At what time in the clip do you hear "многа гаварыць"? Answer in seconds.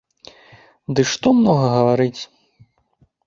1.39-2.21